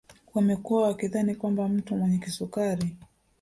[0.33, 2.95] Wamekuwa wakidhani kwamba mtu mwenye kisukari